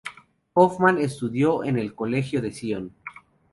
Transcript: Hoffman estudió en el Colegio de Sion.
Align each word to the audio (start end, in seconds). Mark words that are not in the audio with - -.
Hoffman 0.55 0.97
estudió 0.97 1.63
en 1.63 1.77
el 1.77 1.93
Colegio 1.93 2.41
de 2.41 2.51
Sion. 2.51 2.91